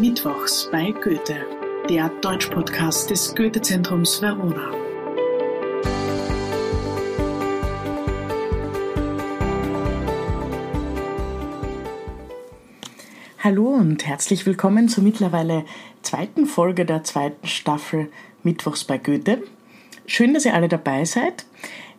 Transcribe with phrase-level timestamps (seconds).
[0.00, 1.46] Mittwochs bei Goethe,
[1.88, 4.72] der Deutschpodcast des Goethe-Zentrums Verona.
[13.38, 15.64] Hallo und herzlich willkommen zur mittlerweile
[16.02, 18.10] zweiten Folge der zweiten Staffel
[18.42, 19.44] Mittwochs bei Goethe.
[20.06, 21.46] Schön, dass ihr alle dabei seid.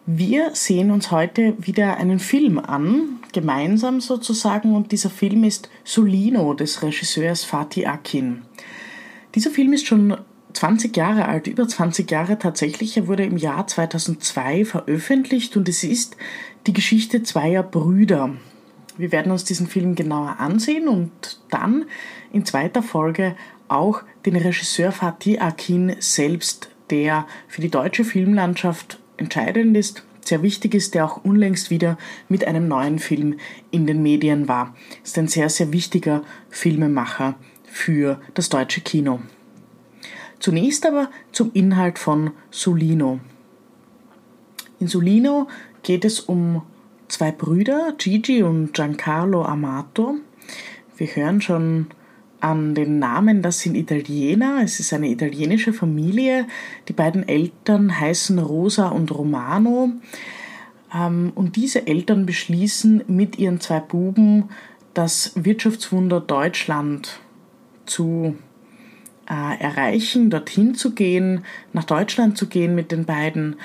[0.07, 6.53] Wir sehen uns heute wieder einen Film an, gemeinsam sozusagen, und dieser Film ist Solino
[6.53, 8.43] des Regisseurs Fatih Akin.
[9.33, 10.15] Dieser Film ist schon
[10.53, 12.95] 20 Jahre alt, über 20 Jahre tatsächlich.
[12.97, 16.17] Er wurde im Jahr 2002 veröffentlicht und es ist
[16.67, 18.35] die Geschichte zweier Brüder.
[18.97, 21.85] Wir werden uns diesen Film genauer ansehen und dann
[22.31, 23.35] in zweiter Folge
[23.69, 30.73] auch den Regisseur Fatih Akin selbst, der für die deutsche Filmlandschaft entscheidend ist, sehr wichtig
[30.73, 31.97] ist, der auch unlängst wieder
[32.29, 33.37] mit einem neuen Film
[33.71, 34.75] in den Medien war.
[35.03, 39.19] Ist ein sehr, sehr wichtiger Filmemacher für das deutsche Kino.
[40.39, 43.19] Zunächst aber zum Inhalt von Solino.
[44.79, 45.47] In Solino
[45.83, 46.63] geht es um
[47.07, 50.15] zwei Brüder, Gigi und Giancarlo Amato.
[50.97, 51.87] Wir hören schon
[52.45, 56.45] an den Namen, das sind Italiener, es ist eine italienische Familie.
[56.87, 59.89] Die beiden Eltern heißen Rosa und Romano.
[60.93, 64.49] Ähm, und diese Eltern beschließen mit ihren zwei Buben
[64.93, 67.19] das Wirtschaftswunder Deutschland
[67.87, 68.35] zu
[69.27, 73.55] äh, erreichen, dorthin zu gehen, nach Deutschland zu gehen mit den beiden,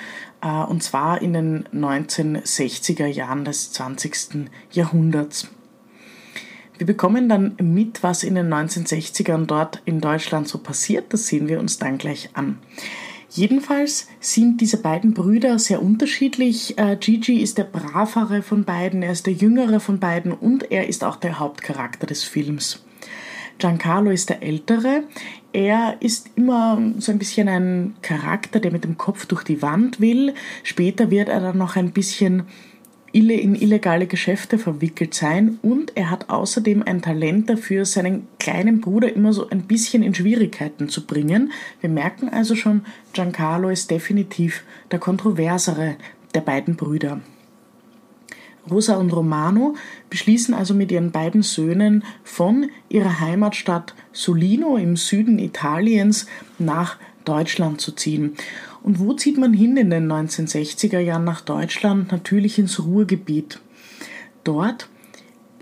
[0.41, 4.49] äh, und zwar in den 1960er Jahren des 20.
[4.73, 5.51] Jahrhunderts.
[6.81, 11.13] Wir bekommen dann mit, was in den 1960ern dort in Deutschland so passiert.
[11.13, 12.59] Das sehen wir uns dann gleich an.
[13.29, 16.79] Jedenfalls sind diese beiden Brüder sehr unterschiedlich.
[16.79, 20.89] Äh, Gigi ist der bravere von beiden, er ist der jüngere von beiden und er
[20.89, 22.83] ist auch der Hauptcharakter des Films.
[23.59, 25.05] Giancarlo ist der ältere.
[25.53, 30.01] Er ist immer so ein bisschen ein Charakter, der mit dem Kopf durch die Wand
[30.01, 30.33] will.
[30.63, 32.45] Später wird er dann noch ein bisschen
[33.13, 39.13] in illegale Geschäfte verwickelt sein und er hat außerdem ein Talent dafür, seinen kleinen Bruder
[39.13, 41.53] immer so ein bisschen in Schwierigkeiten zu bringen.
[41.81, 42.83] Wir merken also schon,
[43.13, 45.97] Giancarlo ist definitiv der kontroversere
[46.35, 47.21] der beiden Brüder.
[48.71, 49.75] Rosa und Romano
[50.11, 56.27] beschließen also mit ihren beiden Söhnen von ihrer Heimatstadt Solino im Süden Italiens
[56.59, 58.37] nach Deutschland zu ziehen.
[58.83, 62.13] Und wo zieht man hin in den 1960er Jahren nach Deutschland?
[62.13, 63.61] Natürlich ins Ruhrgebiet.
[64.45, 64.89] Dort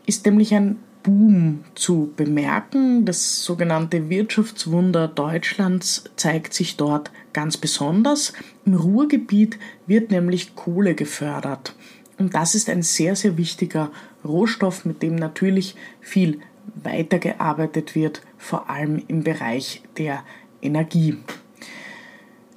[0.06, 3.04] ist nämlich ein Boom zu bemerken.
[3.04, 8.32] Das sogenannte Wirtschaftswunder Deutschlands zeigt sich dort ganz besonders.
[8.64, 11.74] Im Ruhrgebiet wird nämlich Kohle gefördert.
[12.18, 13.90] Und das ist ein sehr, sehr wichtiger
[14.24, 16.40] Rohstoff, mit dem natürlich viel
[16.82, 20.24] weitergearbeitet wird, vor allem im Bereich der
[20.60, 21.16] Energie.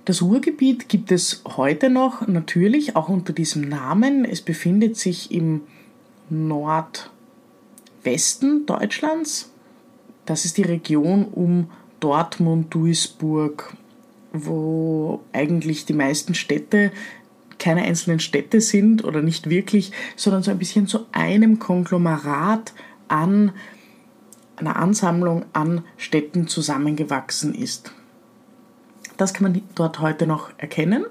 [0.06, 4.26] Das Ruhrgebiet gibt es heute noch, natürlich auch unter diesem Namen.
[4.26, 5.62] Es befindet sich im
[6.30, 7.06] Nordwesten
[8.66, 9.52] Deutschlands.
[10.26, 11.70] Das ist die Region um
[12.00, 13.76] Dortmund, Duisburg,
[14.34, 16.92] wo eigentlich die meisten Städte
[17.60, 22.74] keine einzelnen Städte sind oder nicht wirklich, sondern so ein bisschen zu einem Konglomerat
[23.08, 23.52] an
[24.56, 27.94] einer Ansammlung an Städten zusammengewachsen ist.
[29.22, 31.06] Das kann man dort heute noch erkennen.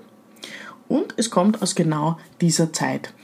[0.89, 3.15] Und es kommt aus genau dieser Zeit.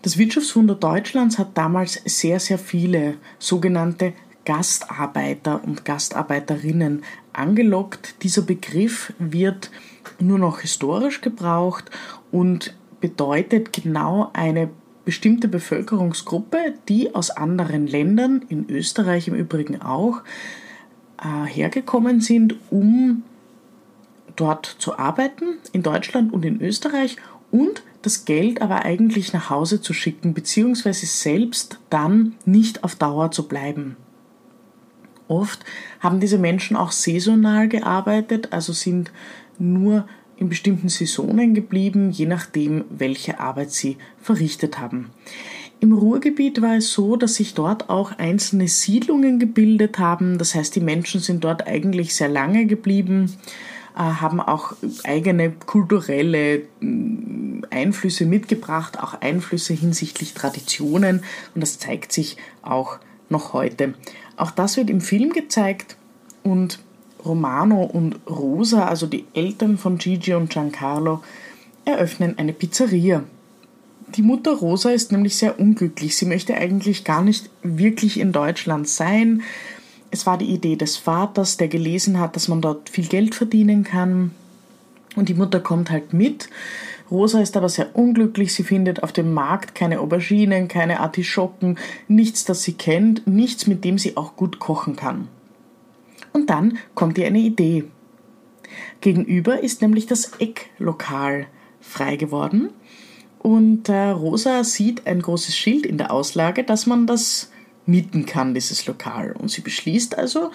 [0.00, 4.14] Das Wirtschaftswunder Deutschlands hat damals sehr, sehr viele sogenannte
[4.46, 7.02] Gastarbeiter und Gastarbeiterinnen
[7.34, 8.22] angelockt.
[8.22, 9.70] Dieser Begriff wird
[10.18, 11.90] nur noch historisch gebraucht
[12.32, 14.70] und bedeutet genau eine
[15.04, 20.22] bestimmte Bevölkerungsgruppe, die aus anderen Ländern, in Österreich im Übrigen auch,
[21.18, 23.22] äh, hergekommen sind, um
[24.36, 27.16] dort zu arbeiten, in Deutschland und in Österreich,
[27.50, 33.30] und das Geld aber eigentlich nach Hause zu schicken, beziehungsweise selbst dann nicht auf Dauer
[33.30, 33.96] zu bleiben.
[35.28, 35.64] Oft
[36.00, 39.10] haben diese Menschen auch saisonal gearbeitet, also sind
[39.58, 40.06] nur
[40.36, 45.10] in bestimmten Saisonen geblieben, je nachdem, welche Arbeit sie verrichtet haben.
[45.80, 50.38] Im Ruhrgebiet war es so, dass sich dort auch einzelne Siedlungen gebildet haben.
[50.38, 53.34] Das heißt, die Menschen sind dort eigentlich sehr lange geblieben,
[54.02, 61.22] haben auch eigene kulturelle mm, Einflüsse mitgebracht, auch Einflüsse hinsichtlich Traditionen.
[61.54, 62.98] Und das zeigt sich auch
[63.28, 63.94] noch heute.
[64.36, 65.96] Auch das wird im Film gezeigt
[66.42, 66.78] und
[67.24, 71.22] Romano und Rosa, also die Eltern von Gigi und Giancarlo,
[71.84, 73.24] eröffnen eine Pizzeria.
[74.14, 76.16] Die Mutter Rosa ist nämlich sehr unglücklich.
[76.16, 79.42] Sie möchte eigentlich gar nicht wirklich in Deutschland sein.
[80.10, 83.84] Es war die Idee des Vaters, der gelesen hat, dass man dort viel Geld verdienen
[83.84, 84.32] kann.
[85.14, 86.48] Und die Mutter kommt halt mit.
[87.10, 88.54] Rosa ist aber sehr unglücklich.
[88.54, 93.84] Sie findet auf dem Markt keine Auberginen, keine Artischocken, nichts, das sie kennt, nichts, mit
[93.84, 95.28] dem sie auch gut kochen kann.
[96.32, 97.84] Und dann kommt ihr eine Idee.
[99.00, 101.46] Gegenüber ist nämlich das Ecklokal
[101.80, 102.70] frei geworden.
[103.38, 107.50] Und äh, Rosa sieht ein großes Schild in der Auslage, dass man das
[107.86, 109.32] mieten kann, dieses Lokal.
[109.32, 110.50] Und sie beschließt also,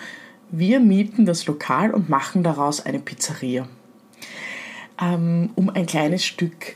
[0.52, 3.68] wir mieten das Lokal und machen daraus eine Pizzeria,
[5.02, 6.76] ähm, um ein kleines Stück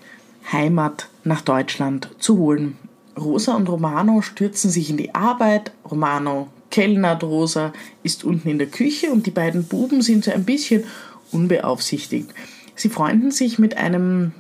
[0.52, 2.78] Heimat nach Deutschland zu holen.
[3.18, 5.72] Rosa und Romano stürzen sich in die Arbeit.
[5.90, 7.74] Romano kellnert, Rosa
[8.04, 10.84] ist unten in der Küche und die beiden Buben sind so ein bisschen
[11.32, 12.30] unbeaufsichtigt.
[12.76, 14.34] Sie freunden sich mit einem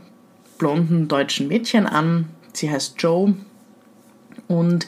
[0.57, 2.27] blonden deutschen Mädchen an.
[2.53, 3.35] Sie heißt Joe
[4.47, 4.87] und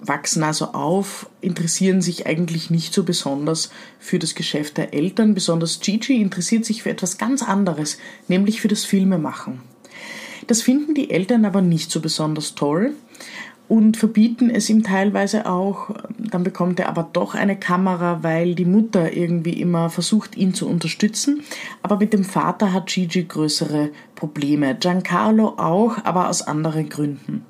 [0.00, 5.34] wachsen also auf, interessieren sich eigentlich nicht so besonders für das Geschäft der Eltern.
[5.34, 7.98] Besonders Gigi interessiert sich für etwas ganz anderes,
[8.28, 9.60] nämlich für das Filmemachen.
[10.46, 12.94] Das finden die Eltern aber nicht so besonders toll
[13.68, 15.90] und verbieten es ihm teilweise auch.
[16.18, 20.66] Dann bekommt er aber doch eine Kamera, weil die Mutter irgendwie immer versucht, ihn zu
[20.68, 21.42] unterstützen.
[21.82, 24.74] Aber mit dem Vater hat Gigi größere Probleme.
[24.74, 27.44] Giancarlo auch, aber aus anderen Gründen.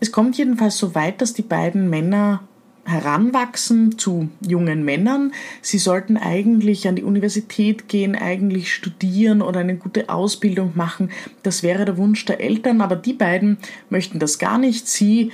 [0.00, 2.42] Es kommt jedenfalls so weit, dass die beiden Männer
[2.86, 5.32] heranwachsen zu jungen Männern.
[5.60, 11.10] Sie sollten eigentlich an die Universität gehen, eigentlich studieren oder eine gute Ausbildung machen.
[11.42, 13.58] Das wäre der Wunsch der Eltern, aber die beiden
[13.90, 14.86] möchten das gar nicht.
[14.86, 15.32] Sie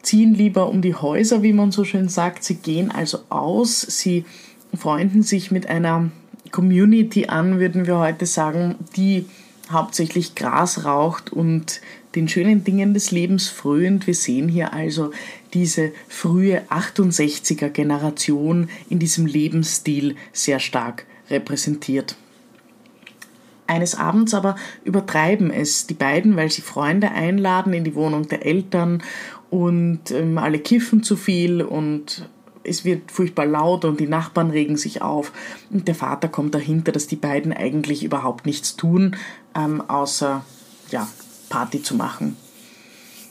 [0.00, 2.44] ziehen lieber um die Häuser, wie man so schön sagt.
[2.44, 4.24] Sie gehen also aus, sie
[4.74, 6.10] freunden sich mit einer
[6.50, 9.26] Community an, würden wir heute sagen, die
[9.70, 11.80] hauptsächlich Gras raucht und
[12.14, 14.06] den schönen Dingen des Lebens fröhend.
[14.06, 15.10] Wir sehen hier also
[15.52, 22.16] diese frühe 68er Generation in diesem Lebensstil sehr stark repräsentiert.
[23.66, 28.44] Eines Abends aber übertreiben es die beiden, weil sie Freunde einladen in die Wohnung der
[28.44, 29.02] Eltern
[29.50, 32.28] und ähm, alle kiffen zu viel und
[32.64, 35.32] es wird furchtbar laut und die Nachbarn regen sich auf
[35.70, 39.16] und der Vater kommt dahinter, dass die beiden eigentlich überhaupt nichts tun,
[39.54, 40.44] ähm, außer
[40.90, 41.08] ja,
[41.48, 42.36] Party zu machen.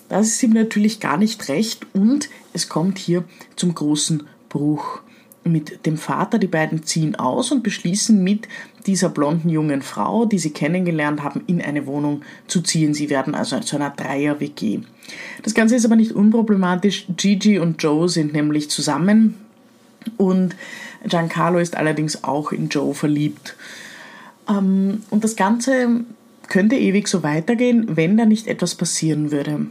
[0.09, 3.24] Das ist ihm natürlich gar nicht recht und es kommt hier
[3.56, 5.01] zum großen Bruch
[5.43, 6.39] mit dem Vater.
[6.39, 8.47] Die beiden ziehen aus und beschließen mit
[8.85, 12.93] dieser blonden jungen Frau, die sie kennengelernt haben, in eine Wohnung zu ziehen.
[12.93, 14.79] Sie werden also zu einer Dreier-WG.
[15.43, 17.05] Das Ganze ist aber nicht unproblematisch.
[17.15, 19.35] Gigi und Joe sind nämlich zusammen
[20.17, 20.55] und
[21.05, 23.55] Giancarlo ist allerdings auch in Joe verliebt.
[24.49, 26.01] Ähm, und das Ganze
[26.47, 29.67] könnte ewig so weitergehen, wenn da nicht etwas passieren würde.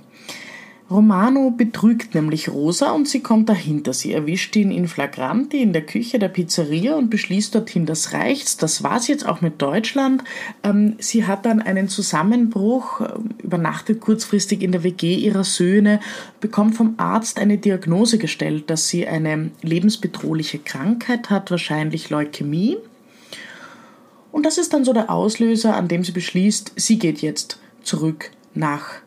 [0.93, 3.93] Romano betrügt nämlich Rosa und sie kommt dahinter.
[3.93, 8.57] Sie erwischt ihn in Flagranti in der Küche der Pizzeria und beschließt dorthin, das reicht's,
[8.57, 10.23] das war's jetzt auch mit Deutschland.
[10.63, 13.13] Ähm, sie hat dann einen Zusammenbruch, äh,
[13.43, 16.01] übernachtet kurzfristig in der WG ihrer Söhne,
[16.41, 22.77] bekommt vom Arzt eine Diagnose gestellt, dass sie eine lebensbedrohliche Krankheit hat, wahrscheinlich Leukämie.
[24.31, 28.31] Und das ist dann so der Auslöser, an dem sie beschließt, sie geht jetzt zurück
[28.55, 29.03] nach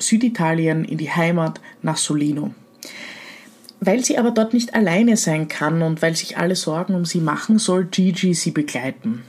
[0.00, 2.54] Süditalien, in die Heimat, nach Solino.
[3.80, 7.20] Weil sie aber dort nicht alleine sein kann und weil sich alle Sorgen um sie
[7.20, 9.22] machen, soll Gigi sie begleiten.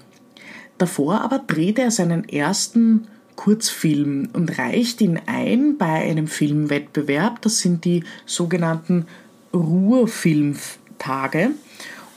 [0.78, 7.42] Davor aber dreht er seinen ersten Kurzfilm und reicht ihn ein bei einem Filmwettbewerb.
[7.42, 9.06] Das sind die sogenannten
[9.54, 11.52] Ruhrfilmtage.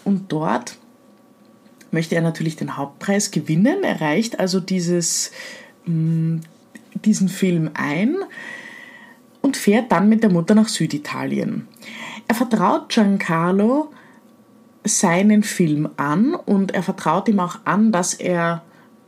[0.05, 0.77] Und dort
[1.91, 5.31] möchte er natürlich den Hauptpreis gewinnen, erreicht also dieses,
[5.87, 6.39] mm,
[7.05, 8.17] diesen Film ein
[9.41, 11.69] und fährt dann mit der Mutter nach Süditalien.
[12.29, 13.93] Er vertraut Giancarlo
[14.85, 18.63] seinen Film an und er vertraut ihm auch an, dass er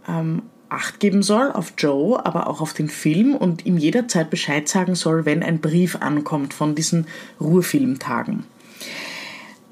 [0.08, 4.68] ähm, Acht geben soll auf Joe, aber auch auf den Film und ihm jederzeit Bescheid
[4.68, 7.06] sagen soll, wenn ein Brief ankommt von diesen
[7.40, 8.44] Ruhrfilmtagen.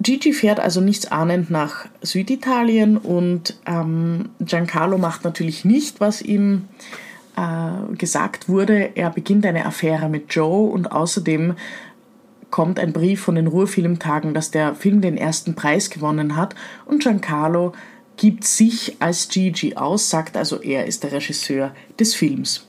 [0.01, 6.69] Gigi fährt also nichts ahnend nach Süditalien und ähm, Giancarlo macht natürlich nicht, was ihm
[7.37, 8.97] äh, gesagt wurde.
[8.97, 11.55] Er beginnt eine Affäre mit Joe und außerdem
[12.51, 16.55] kommt ein Brief von den Ruhrfilmtagen, dass der Film den ersten Preis gewonnen hat
[16.87, 17.73] und Giancarlo
[18.17, 22.69] gibt sich als Gigi aus, sagt also, er ist der Regisseur des Films.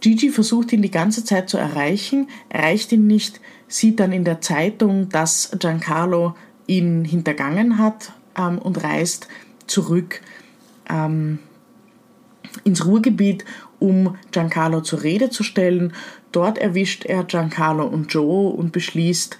[0.00, 4.40] Gigi versucht ihn die ganze Zeit zu erreichen, erreicht ihn nicht, sieht dann in der
[4.40, 6.34] Zeitung, dass Giancarlo
[6.66, 9.28] ihn hintergangen hat ähm, und reist
[9.66, 10.22] zurück
[10.88, 11.40] ähm,
[12.64, 13.44] ins Ruhrgebiet,
[13.80, 15.92] um Giancarlo zur Rede zu stellen.
[16.30, 19.38] Dort erwischt er Giancarlo und Joe und beschließt,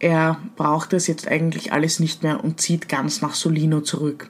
[0.00, 4.28] er braucht es jetzt eigentlich alles nicht mehr und zieht ganz nach Solino zurück.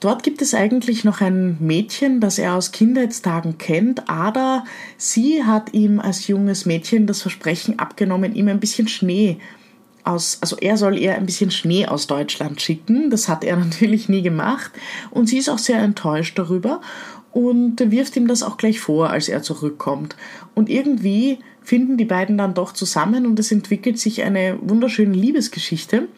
[0.00, 4.08] Dort gibt es eigentlich noch ein Mädchen, das er aus Kindheitstagen kennt.
[4.08, 4.64] Ada,
[4.96, 9.38] sie hat ihm als junges Mädchen das Versprechen abgenommen, ihm ein bisschen Schnee
[10.04, 13.10] aus, also er soll ihr ein bisschen Schnee aus Deutschland schicken.
[13.10, 14.72] Das hat er natürlich nie gemacht.
[15.10, 16.80] Und sie ist auch sehr enttäuscht darüber
[17.34, 20.16] und wirft ihm das auch gleich vor, als er zurückkommt.
[20.54, 26.08] Und irgendwie finden die beiden dann doch zusammen und es entwickelt sich eine wunderschöne Liebesgeschichte.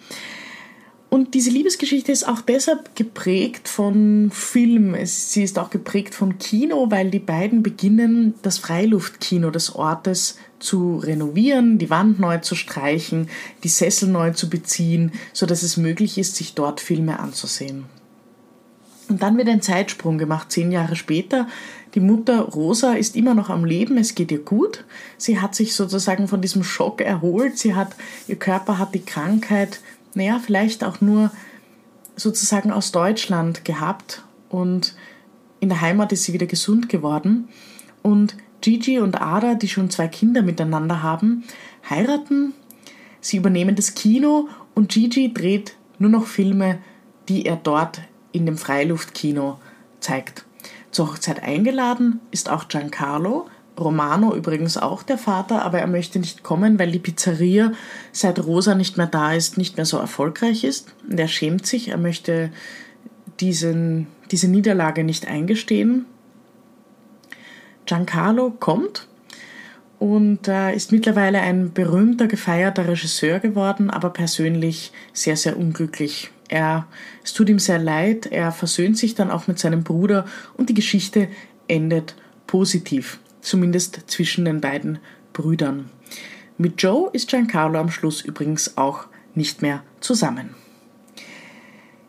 [1.09, 4.95] Und diese Liebesgeschichte ist auch deshalb geprägt von Film.
[5.05, 10.99] Sie ist auch geprägt von Kino, weil die beiden beginnen, das Freiluftkino des Ortes zu
[10.99, 13.31] renovieren, die Wand neu zu streichen,
[13.63, 17.87] die Sessel neu zu beziehen, so dass es möglich ist, sich dort Filme anzusehen.
[19.09, 21.47] Und dann wird ein Zeitsprung gemacht, zehn Jahre später.
[21.95, 24.85] Die Mutter Rosa ist immer noch am Leben, es geht ihr gut.
[25.17, 27.57] Sie hat sich sozusagen von diesem Schock erholt.
[27.57, 27.95] Sie hat,
[28.27, 29.81] ihr Körper hat die Krankheit
[30.17, 31.31] naja, vielleicht auch nur
[32.17, 34.97] sozusagen aus Deutschland gehabt und
[35.61, 37.49] in der Heimat ist sie wieder gesund geworden.
[38.03, 41.45] Und Gigi und Ada, die schon zwei Kinder miteinander haben,
[41.89, 42.55] heiraten,
[43.21, 46.79] sie übernehmen das Kino und Gigi dreht nur noch Filme,
[47.29, 48.01] die er dort
[48.37, 49.59] in dem Freiluftkino
[50.01, 50.45] zeigt.
[50.91, 56.43] Zur Hochzeit eingeladen ist auch Giancarlo, Romano übrigens auch der Vater, aber er möchte nicht
[56.43, 57.73] kommen, weil die Pizzeria,
[58.13, 60.95] seit Rosa nicht mehr da ist, nicht mehr so erfolgreich ist.
[61.09, 62.51] Und er schämt sich, er möchte
[63.41, 66.07] diesen, diese Niederlage nicht eingestehen.
[67.85, 69.07] Giancarlo kommt
[69.99, 76.31] und äh, ist mittlerweile ein berühmter, gefeierter Regisseur geworden, aber persönlich sehr, sehr unglücklich.
[76.49, 76.87] Er,
[77.25, 80.27] es tut ihm sehr leid, er versöhnt sich dann auch mit seinem Bruder
[80.57, 81.29] und die Geschichte
[81.69, 82.15] endet
[82.47, 84.99] positiv zumindest zwischen den beiden
[85.33, 85.91] Brüdern.
[86.59, 90.55] Mit Joe ist Giancarlo am Schluss übrigens auch nicht mehr zusammen.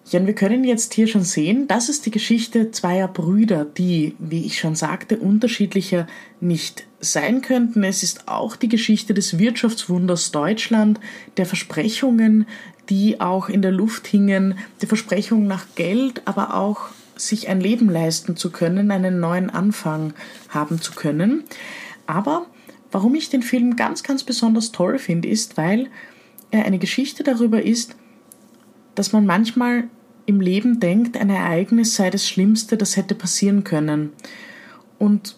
[0.10, 4.16] Ja, und wir können jetzt hier schon sehen, das ist die Geschichte zweier Brüder, die,
[4.20, 6.08] wie ich schon sagte, unterschiedlicher
[6.40, 7.84] nicht sein könnten.
[7.84, 11.02] Es ist auch die Geschichte des Wirtschaftswunders Deutschland,
[11.36, 12.48] der Versprechungen,
[12.90, 17.90] die auch in der Luft hingen, der Versprechung nach Geld, aber auch sich ein Leben
[17.90, 20.14] leisten zu können, einen neuen Anfang
[20.50, 21.44] haben zu können.
[22.06, 22.46] Aber
[22.92, 25.88] warum ich den Film ganz, ganz besonders toll finde, ist, weil
[26.52, 27.96] er eine Geschichte darüber ist,
[28.96, 29.86] dass man manchmal
[30.26, 34.12] im Leben denkt, ein Ereignis sei das Schlimmste, das hätte passieren können.
[35.00, 35.38] Und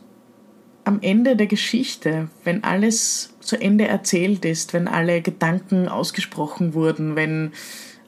[0.90, 7.16] am Ende der Geschichte, wenn alles zu Ende erzählt ist, wenn alle Gedanken ausgesprochen wurden,
[7.16, 7.52] wenn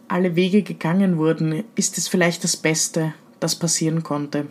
[0.07, 4.47] alle Wege gegangen wurden, ist es vielleicht das Beste, das passieren konnte.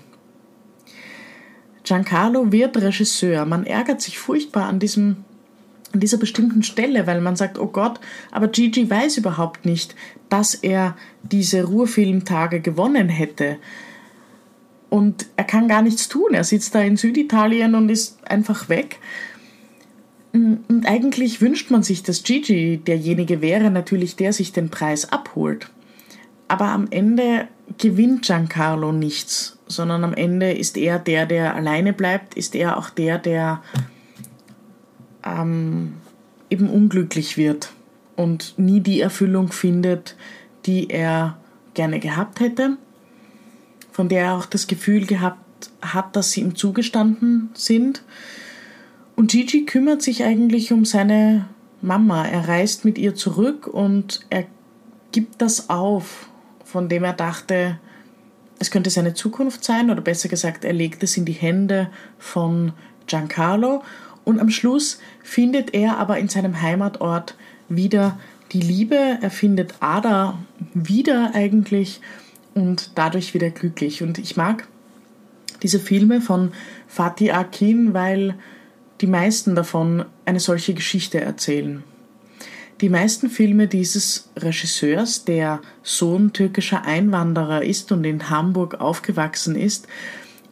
[1.83, 3.45] Giancarlo wird Regisseur.
[3.47, 5.25] Man ärgert sich furchtbar an diesem
[5.93, 7.99] an dieser bestimmten Stelle, weil man sagt, oh Gott,
[8.31, 9.97] aber Gigi weiß überhaupt nicht,
[10.29, 13.57] dass er diese Ruhrfilmtage gewonnen hätte.
[14.91, 16.35] Und er kann gar nichts tun.
[16.35, 18.99] Er sitzt da in Süditalien und ist einfach weg.
[20.33, 25.71] Und eigentlich wünscht man sich, dass Gigi derjenige wäre, natürlich der sich den Preis abholt.
[26.49, 32.35] Aber am Ende gewinnt Giancarlo nichts, sondern am Ende ist er der, der alleine bleibt,
[32.35, 33.63] ist er auch der, der
[35.25, 35.95] ähm,
[36.49, 37.73] eben unglücklich wird
[38.17, 40.17] und nie die Erfüllung findet,
[40.67, 41.39] die er
[41.75, 42.77] gerne gehabt hätte,
[44.01, 48.03] von der er auch das Gefühl gehabt hat, dass sie ihm zugestanden sind.
[49.15, 51.47] Und Gigi kümmert sich eigentlich um seine
[51.83, 52.27] Mama.
[52.27, 54.47] Er reist mit ihr zurück und er
[55.13, 56.31] gibt das auf
[56.71, 57.79] von dem er dachte,
[58.59, 62.73] es könnte seine Zukunft sein, oder besser gesagt, er legt es in die Hände von
[63.07, 63.83] Giancarlo
[64.25, 67.35] und am Schluss findet er aber in seinem Heimatort
[67.69, 68.19] wieder
[68.53, 70.39] die Liebe, er findet Ada
[70.75, 72.01] wieder eigentlich
[72.55, 74.03] und dadurch wieder glücklich.
[74.03, 74.69] Und ich mag
[75.63, 76.53] diese Filme von
[76.87, 78.35] Fatih Akin, weil
[79.01, 81.83] die meisten davon eine solche Geschichte erzählen.
[82.81, 89.87] Die meisten Filme dieses Regisseurs, der Sohn türkischer Einwanderer ist und in Hamburg aufgewachsen ist,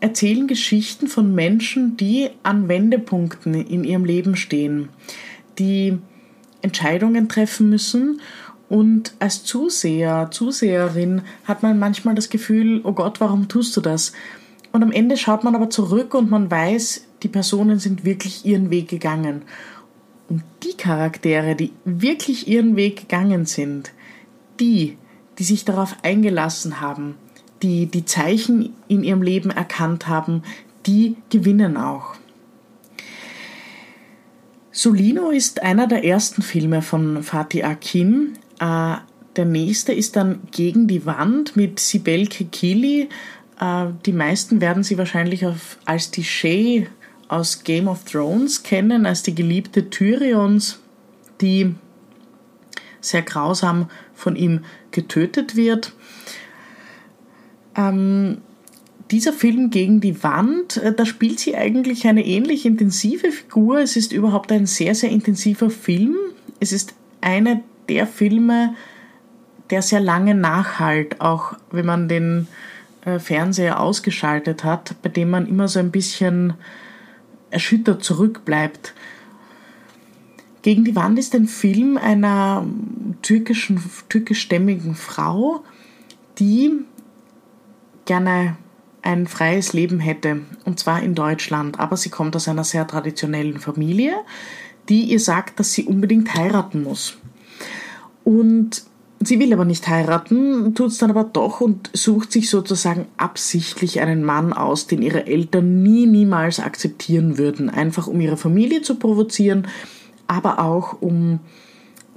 [0.00, 4.90] erzählen Geschichten von Menschen, die an Wendepunkten in ihrem Leben stehen,
[5.58, 5.98] die
[6.60, 8.20] Entscheidungen treffen müssen
[8.68, 14.12] und als Zuseher, Zuseherin hat man manchmal das Gefühl, oh Gott, warum tust du das?
[14.72, 18.70] Und am Ende schaut man aber zurück und man weiß, die Personen sind wirklich ihren
[18.70, 19.42] Weg gegangen.
[20.28, 23.92] Und die Charaktere, die wirklich ihren Weg gegangen sind,
[24.60, 24.98] die,
[25.38, 27.14] die sich darauf eingelassen haben,
[27.62, 30.42] die die Zeichen in ihrem Leben erkannt haben,
[30.86, 32.14] die gewinnen auch.
[34.70, 38.38] Solino ist einer der ersten Filme von Fatih Akin.
[38.60, 38.96] Äh,
[39.36, 43.08] der nächste ist dann Gegen die Wand mit Sibel Kekili.
[43.60, 45.44] Äh, die meisten werden sie wahrscheinlich
[45.84, 46.88] als die Shay
[47.28, 50.80] aus Game of Thrones kennen, als die geliebte Tyrions,
[51.40, 51.74] die
[53.00, 55.92] sehr grausam von ihm getötet wird.
[57.76, 58.38] Ähm,
[59.10, 63.78] dieser Film gegen die Wand, äh, da spielt sie eigentlich eine ähnlich intensive Figur.
[63.78, 66.16] Es ist überhaupt ein sehr, sehr intensiver Film.
[66.60, 68.74] Es ist einer der Filme,
[69.70, 72.48] der sehr lange nachhalt, auch wenn man den
[73.04, 76.54] äh, Fernseher ausgeschaltet hat, bei dem man immer so ein bisschen
[77.50, 78.94] erschüttert zurückbleibt.
[80.62, 82.66] Gegen die Wand ist ein Film einer
[83.22, 85.62] türkischen, türkischstämmigen Frau,
[86.38, 86.72] die
[88.04, 88.56] gerne
[89.02, 91.78] ein freies Leben hätte, und zwar in Deutschland.
[91.78, 94.14] Aber sie kommt aus einer sehr traditionellen Familie,
[94.88, 97.18] die ihr sagt, dass sie unbedingt heiraten muss.
[98.28, 98.82] Und
[99.20, 104.02] sie will aber nicht heiraten, tut es dann aber doch und sucht sich sozusagen absichtlich
[104.02, 107.70] einen Mann aus, den ihre Eltern nie, niemals akzeptieren würden.
[107.70, 109.66] Einfach um ihre Familie zu provozieren,
[110.26, 111.40] aber auch um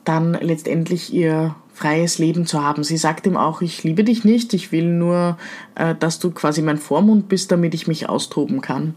[0.03, 2.84] dann letztendlich ihr freies Leben zu haben.
[2.84, 5.38] Sie sagt ihm auch, ich liebe dich nicht, ich will nur,
[5.75, 8.96] äh, dass du quasi mein Vormund bist, damit ich mich austoben kann.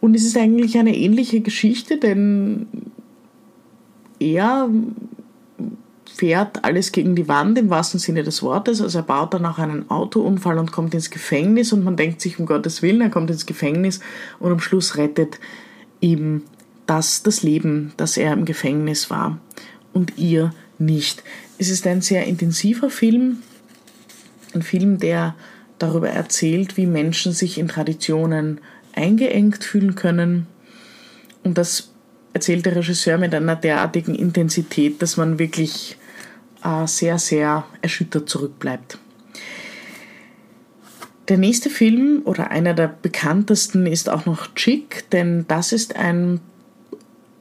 [0.00, 2.66] Und es ist eigentlich eine ähnliche Geschichte, denn
[4.18, 4.70] er
[6.14, 8.80] fährt alles gegen die Wand im wahrsten Sinne des Wortes.
[8.80, 12.38] Also er baut dann auch einen Autounfall und kommt ins Gefängnis und man denkt sich,
[12.38, 14.00] um Gottes Willen, er kommt ins Gefängnis
[14.38, 15.40] und am Schluss rettet
[16.00, 16.42] ihm
[16.86, 19.38] das das Leben, dass er im Gefängnis war
[19.92, 21.24] und ihr nicht.
[21.58, 23.38] Es ist ein sehr intensiver Film,
[24.54, 25.34] ein Film, der
[25.78, 28.60] darüber erzählt, wie Menschen sich in Traditionen
[28.94, 30.46] eingeengt fühlen können.
[31.42, 31.90] Und das
[32.32, 35.96] erzählt der Regisseur mit einer derartigen Intensität, dass man wirklich
[36.86, 38.98] sehr, sehr erschüttert zurückbleibt.
[41.28, 46.40] Der nächste Film oder einer der bekanntesten ist auch noch Chick, denn das ist ein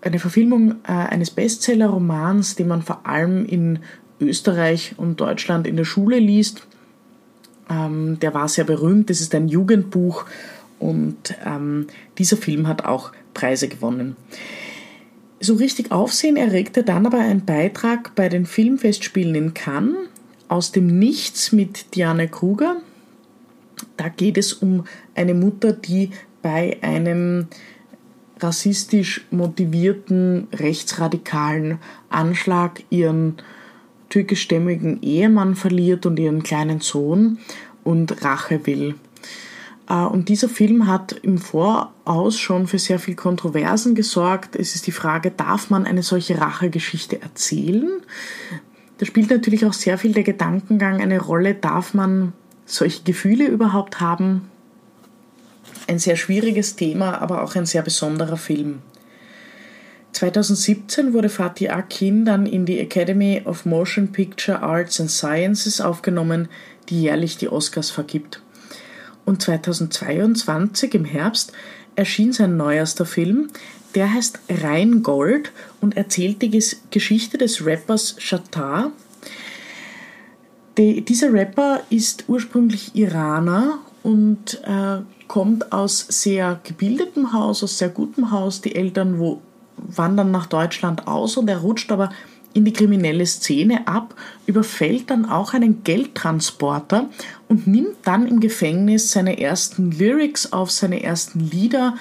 [0.03, 3.79] eine Verfilmung äh, eines Bestseller-Romans, den man vor allem in
[4.19, 6.67] Österreich und Deutschland in der Schule liest.
[7.69, 10.25] Ähm, der war sehr berühmt, das ist ein Jugendbuch
[10.79, 14.15] und ähm, dieser Film hat auch Preise gewonnen.
[15.43, 20.07] So richtig Aufsehen erregte dann aber ein Beitrag bei den Filmfestspielen in Cannes
[20.47, 22.77] aus dem Nichts mit Diane Kruger.
[23.97, 27.47] Da geht es um eine Mutter, die bei einem
[28.39, 31.77] rassistisch motivierten rechtsradikalen
[32.07, 33.35] Anschlag ihren
[34.07, 37.39] türkischstämmigen Ehemann verliert und ihren kleinen Sohn
[37.83, 38.95] und Rache will.
[39.89, 44.55] Äh, und dieser Film hat im Voraus schon für sehr viel Kontroversen gesorgt.
[44.55, 47.89] Es ist die Frage, darf man eine solche Rachegeschichte erzählen?
[48.97, 52.33] Da spielt natürlich auch sehr viel der Gedankengang eine Rolle, darf man
[52.65, 54.49] solche Gefühle überhaupt haben?
[55.87, 58.79] Ein sehr schwieriges Thema, aber auch ein sehr besonderer Film.
[60.13, 66.47] 2017 wurde Fatih Akin dann in die Academy of Motion Picture Arts and Sciences aufgenommen,
[66.89, 68.42] die jährlich die Oscars vergibt.
[69.25, 71.53] Und 2022 im Herbst
[71.95, 73.49] erschien sein neuester Film,
[73.95, 76.49] der heißt Rheingold und erzählt die
[76.89, 78.91] Geschichte des Rappers Shatar.
[80.77, 87.89] Die, dieser Rapper ist ursprünglich Iraner und äh, kommt aus sehr gebildetem Haus, aus sehr
[87.89, 88.61] gutem Haus.
[88.61, 89.41] Die Eltern wo,
[89.77, 92.09] wandern nach Deutschland aus und er rutscht aber
[92.53, 97.09] in die kriminelle Szene ab, überfällt dann auch einen Geldtransporter
[97.47, 101.95] und nimmt dann im Gefängnis seine ersten Lyrics auf, seine ersten Lieder.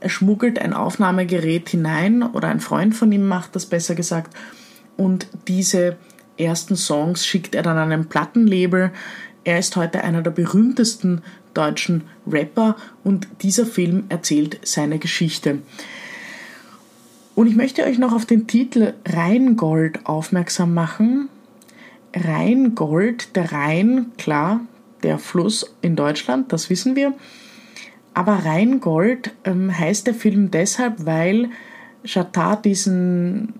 [0.00, 4.36] Er schmuggelt ein Aufnahmegerät hinein oder ein Freund von ihm macht das besser gesagt
[4.96, 5.96] und diese
[6.38, 8.92] ersten Songs schickt er dann an ein Plattenlabel.
[9.44, 11.22] Er ist heute einer der berühmtesten
[11.54, 15.60] deutschen Rapper und dieser Film erzählt seine Geschichte.
[17.36, 21.28] Und ich möchte euch noch auf den Titel Rheingold aufmerksam machen.
[22.14, 24.60] Rheingold, der Rhein, klar,
[25.02, 27.12] der Fluss in Deutschland, das wissen wir.
[28.14, 31.50] Aber Rheingold ähm, heißt der Film deshalb, weil
[32.06, 33.52] Chatat diesen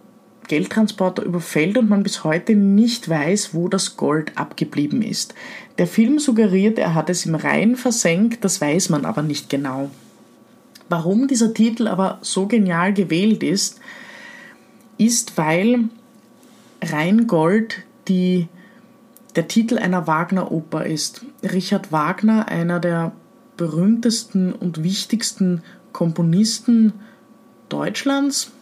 [0.49, 5.35] Geldtransporter überfällt und man bis heute nicht weiß, wo das Gold abgeblieben ist.
[5.77, 9.91] Der Film suggeriert, er hat es im Rhein versenkt, das weiß man aber nicht genau.
[10.89, 13.81] Warum dieser Titel aber so genial gewählt ist,
[14.99, 15.85] ist, weil
[16.83, 18.49] Rheingold die,
[19.35, 21.25] der Titel einer Wagner-Oper ist.
[21.43, 23.13] Richard Wagner, einer der
[23.57, 26.93] berühmtesten und wichtigsten Komponisten
[27.69, 28.53] Deutschlands,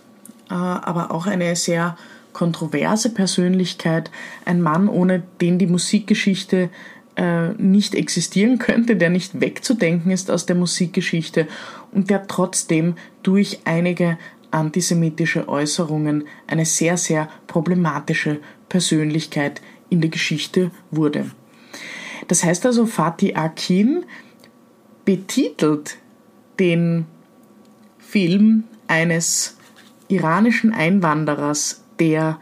[0.51, 1.97] äh, aber auch eine sehr
[2.33, 4.11] kontroverse Persönlichkeit,
[4.45, 6.71] ein Mann, ohne den die Musikgeschichte
[7.17, 11.47] äh, nicht existieren könnte, der nicht wegzudenken ist aus der Musikgeschichte
[11.95, 14.19] und der trotzdem durch einige
[14.51, 21.31] antisemitische Äußerungen eine sehr, sehr problematische Persönlichkeit in der Geschichte wurde.
[22.29, 24.05] Das heißt also, Fatih Akin
[25.05, 25.97] betitelt
[26.59, 27.07] den
[27.99, 29.57] Film eines
[30.09, 32.39] iranischen Einwanderers, der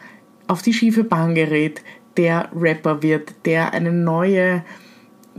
[0.46, 1.82] auf die schiefe Bahn gerät,
[2.16, 4.64] der Rapper wird, der eine neue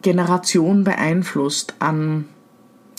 [0.02, 2.28] Generation beeinflusst an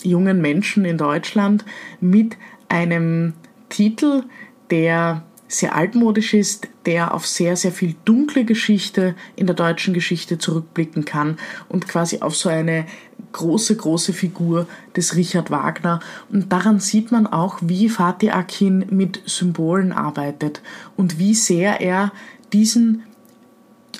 [0.05, 1.65] jungen Menschen in Deutschland
[1.99, 2.37] mit
[2.69, 3.33] einem
[3.69, 4.23] Titel,
[4.69, 10.37] der sehr altmodisch ist, der auf sehr, sehr viel dunkle Geschichte in der deutschen Geschichte
[10.37, 11.37] zurückblicken kann
[11.69, 12.85] und quasi auf so eine
[13.31, 15.99] große, große Figur des Richard Wagner.
[16.31, 20.61] Und daran sieht man auch, wie Fatih Akin mit Symbolen arbeitet
[20.95, 22.11] und wie sehr er
[22.53, 23.03] diesen,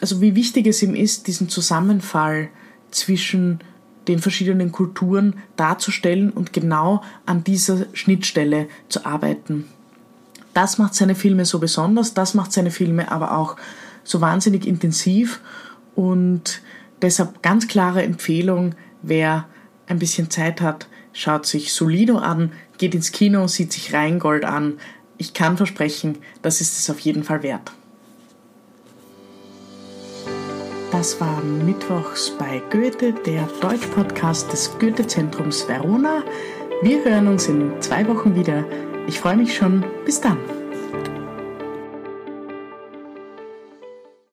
[0.01, 2.49] also wie wichtig es ihm ist, diesen Zusammenfall
[2.91, 3.59] zwischen
[4.07, 9.65] den verschiedenen Kulturen darzustellen und genau an dieser Schnittstelle zu arbeiten.
[10.53, 13.57] Das macht seine Filme so besonders, das macht seine Filme aber auch
[14.03, 15.41] so wahnsinnig intensiv
[15.95, 16.61] und
[17.01, 19.45] deshalb ganz klare Empfehlung, wer
[19.87, 24.79] ein bisschen Zeit hat, schaut sich Solido an, geht ins Kino, sieht sich Rheingold an.
[25.17, 27.71] Ich kann versprechen, das ist es auf jeden Fall wert.
[30.97, 36.23] Das war Mittwochs bei Goethe, der Deutsch-Podcast des Goethe-Zentrums Verona.
[36.83, 38.63] Wir hören uns in zwei Wochen wieder.
[39.05, 39.83] Ich freue mich schon.
[40.05, 40.37] Bis dann.